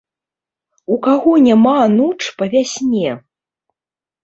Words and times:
У 0.95 0.97
каго 1.07 1.31
няма 1.49 1.75
ануч 1.89 2.17
па 2.41 2.45
вясне? 2.57 3.09